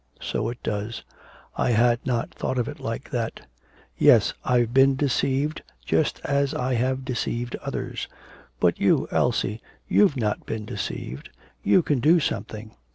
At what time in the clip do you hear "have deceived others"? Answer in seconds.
6.73-8.07